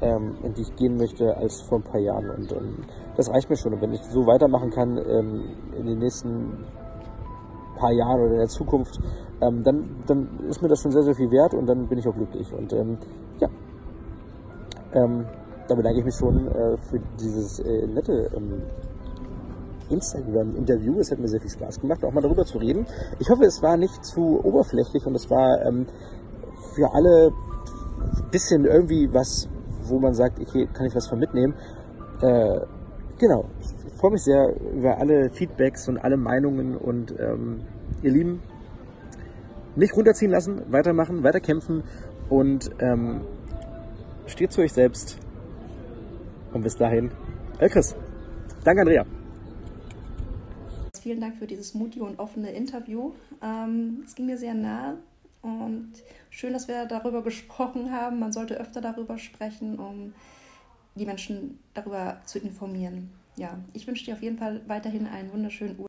ähm, 0.00 0.36
in 0.42 0.54
die 0.54 0.62
ich 0.62 0.76
gehen 0.76 0.96
möchte, 0.96 1.36
als 1.36 1.60
vor 1.62 1.78
ein 1.78 1.84
paar 1.84 2.00
Jahren. 2.00 2.30
Und 2.30 2.52
ähm, 2.52 2.84
das 3.16 3.30
reicht 3.30 3.50
mir 3.50 3.56
schon. 3.56 3.74
Und 3.74 3.82
wenn 3.82 3.92
ich 3.92 4.02
so 4.04 4.26
weitermachen 4.26 4.70
kann 4.70 4.96
ähm, 4.96 5.44
in 5.76 5.86
den 5.86 5.98
nächsten 5.98 6.64
paar 7.76 7.92
Jahren 7.92 8.20
oder 8.20 8.32
in 8.32 8.38
der 8.38 8.48
Zukunft, 8.48 8.98
ähm, 9.40 9.62
dann, 9.62 10.02
dann 10.06 10.40
ist 10.48 10.62
mir 10.62 10.68
das 10.68 10.80
schon 10.80 10.90
sehr, 10.90 11.02
sehr 11.02 11.14
viel 11.14 11.30
wert 11.30 11.54
und 11.54 11.66
dann 11.66 11.88
bin 11.88 11.98
ich 11.98 12.08
auch 12.08 12.14
glücklich. 12.14 12.52
Und 12.52 12.72
ähm, 12.72 12.98
ja, 13.40 13.48
ähm, 14.92 15.26
da 15.68 15.74
bedanke 15.74 15.98
ich 16.00 16.04
mich 16.04 16.14
schon 16.14 16.48
äh, 16.48 16.76
für 16.90 16.98
dieses 17.20 17.60
äh, 17.60 17.86
nette 17.86 18.30
ähm, 18.34 18.62
Instagram-Interview. 19.90 20.98
Es 20.98 21.10
hat 21.10 21.18
mir 21.18 21.28
sehr 21.28 21.40
viel 21.40 21.50
Spaß 21.50 21.80
gemacht, 21.80 22.04
auch 22.04 22.12
mal 22.12 22.20
darüber 22.20 22.44
zu 22.44 22.58
reden. 22.58 22.86
Ich 23.18 23.28
hoffe, 23.28 23.44
es 23.44 23.62
war 23.62 23.76
nicht 23.76 24.04
zu 24.04 24.40
oberflächlich 24.42 25.06
und 25.06 25.14
es 25.14 25.30
war 25.30 25.64
ähm, 25.66 25.86
für 26.74 26.92
alle 26.94 27.30
ein 27.30 28.30
bisschen 28.30 28.64
irgendwie 28.64 29.08
was, 29.12 29.48
wo 29.84 29.98
man 29.98 30.14
sagt, 30.14 30.40
okay, 30.40 30.68
kann 30.72 30.86
ich 30.86 30.94
was 30.94 31.08
von 31.08 31.18
mitnehmen. 31.18 31.54
Äh, 32.22 32.60
genau, 33.18 33.44
ich 33.60 33.92
freue 33.98 34.12
mich 34.12 34.22
sehr 34.22 34.54
über 34.74 34.98
alle 34.98 35.30
Feedbacks 35.30 35.88
und 35.88 35.98
alle 35.98 36.16
Meinungen 36.16 36.76
und 36.76 37.14
ähm, 37.18 37.62
ihr 38.02 38.12
Lieben, 38.12 38.42
nicht 39.76 39.96
runterziehen 39.96 40.30
lassen, 40.30 40.62
weitermachen, 40.70 41.22
weiterkämpfen 41.22 41.84
und 42.28 42.70
ähm, 42.80 43.22
steht 44.26 44.52
zu 44.52 44.60
euch 44.60 44.72
selbst. 44.72 45.18
Und 46.58 46.64
bis 46.64 46.74
dahin, 46.74 47.08
El 47.60 47.68
Chris. 47.68 47.94
Danke, 48.64 48.80
Andrea. 48.80 49.06
Vielen 51.00 51.20
Dank 51.20 51.36
für 51.36 51.46
dieses 51.46 51.72
mutige 51.72 52.04
und 52.04 52.18
offene 52.18 52.50
Interview. 52.50 53.12
Ähm, 53.40 54.02
es 54.04 54.16
ging 54.16 54.26
mir 54.26 54.36
sehr 54.36 54.54
nah 54.54 54.96
und 55.40 55.92
schön, 56.30 56.52
dass 56.52 56.66
wir 56.66 56.86
darüber 56.86 57.22
gesprochen 57.22 57.92
haben. 57.92 58.18
Man 58.18 58.32
sollte 58.32 58.58
öfter 58.58 58.80
darüber 58.80 59.18
sprechen, 59.18 59.78
um 59.78 60.14
die 60.96 61.06
Menschen 61.06 61.60
darüber 61.74 62.20
zu 62.24 62.40
informieren. 62.40 63.10
Ja, 63.36 63.56
ich 63.72 63.86
wünsche 63.86 64.06
dir 64.06 64.14
auf 64.14 64.22
jeden 64.22 64.38
Fall 64.38 64.60
weiterhin 64.66 65.06
einen 65.06 65.32
wunderschönen 65.32 65.78
Urlaub. 65.78 65.86